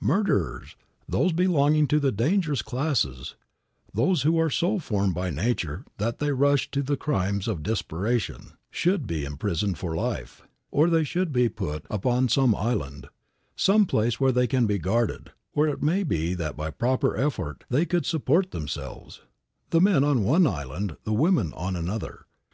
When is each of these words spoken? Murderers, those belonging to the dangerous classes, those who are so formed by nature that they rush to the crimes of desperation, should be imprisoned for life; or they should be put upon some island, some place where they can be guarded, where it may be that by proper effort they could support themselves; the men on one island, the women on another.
Murderers, 0.00 0.76
those 1.06 1.34
belonging 1.34 1.86
to 1.88 2.00
the 2.00 2.10
dangerous 2.10 2.62
classes, 2.62 3.34
those 3.92 4.22
who 4.22 4.38
are 4.38 4.48
so 4.48 4.78
formed 4.78 5.14
by 5.14 5.28
nature 5.28 5.84
that 5.98 6.20
they 6.20 6.32
rush 6.32 6.70
to 6.70 6.82
the 6.82 6.96
crimes 6.96 7.46
of 7.46 7.62
desperation, 7.62 8.52
should 8.70 9.06
be 9.06 9.26
imprisoned 9.26 9.76
for 9.76 9.94
life; 9.94 10.40
or 10.70 10.88
they 10.88 11.04
should 11.04 11.34
be 11.34 11.50
put 11.50 11.84
upon 11.90 12.30
some 12.30 12.54
island, 12.54 13.08
some 13.56 13.84
place 13.84 14.18
where 14.18 14.32
they 14.32 14.46
can 14.46 14.64
be 14.66 14.78
guarded, 14.78 15.32
where 15.52 15.68
it 15.68 15.82
may 15.82 16.02
be 16.02 16.32
that 16.32 16.56
by 16.56 16.70
proper 16.70 17.14
effort 17.18 17.64
they 17.68 17.84
could 17.84 18.06
support 18.06 18.52
themselves; 18.52 19.20
the 19.68 19.82
men 19.82 20.02
on 20.02 20.24
one 20.24 20.46
island, 20.46 20.96
the 21.04 21.12
women 21.12 21.52
on 21.52 21.76
another. 21.76 22.24